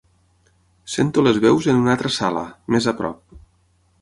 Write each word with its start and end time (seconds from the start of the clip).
Sento 0.93 1.25
les 1.27 1.39
veus 1.43 1.69
en 1.75 1.83
una 1.83 1.93
altra 1.97 2.13
sala, 2.19 2.45
més 2.77 2.93
a 2.95 2.97
prop. 3.05 3.41